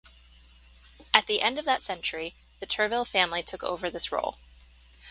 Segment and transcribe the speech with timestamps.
[1.13, 4.37] At the end of that century the Turville family took over this role.